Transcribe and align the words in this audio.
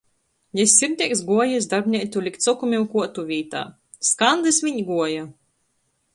Jis 0.59 0.71
sirdeigs 0.77 1.19
guoja 1.27 1.59
iz 1.63 1.67
darbneicu 1.73 2.23
likt 2.29 2.47
sokumim 2.47 2.89
kuotu 2.95 3.27
vītā. 3.29 3.63
Skandys 4.13 4.63
viņ 4.71 4.83
guoja! 4.91 5.31